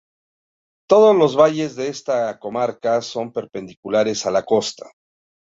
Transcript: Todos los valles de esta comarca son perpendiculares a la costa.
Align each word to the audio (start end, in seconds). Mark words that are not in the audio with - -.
Todos 0.89 1.15
los 1.15 1.35
valles 1.37 1.75
de 1.75 1.89
esta 1.89 2.39
comarca 2.39 3.03
son 3.03 3.31
perpendiculares 3.31 4.25
a 4.25 4.31
la 4.31 4.43
costa. 4.43 4.87